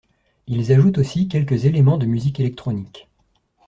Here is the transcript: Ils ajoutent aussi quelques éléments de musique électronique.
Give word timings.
Ils 0.47 0.71
ajoutent 0.71 0.97
aussi 0.97 1.27
quelques 1.27 1.65
éléments 1.65 1.99
de 1.99 2.07
musique 2.07 2.39
électronique. 2.39 3.07